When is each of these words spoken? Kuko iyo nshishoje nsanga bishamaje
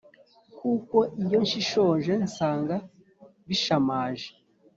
Kuko 0.59 0.97
iyo 1.23 1.37
nshishoje 1.45 2.13
nsanga 2.25 2.75
bishamaje 3.47 4.29